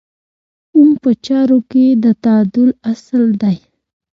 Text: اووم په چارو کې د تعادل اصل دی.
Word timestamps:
اووم 0.73 0.89
په 1.03 1.09
چارو 1.25 1.59
کې 1.71 1.85
د 2.03 2.05
تعادل 2.23 2.67
اصل 2.91 3.23
دی. 3.41 3.57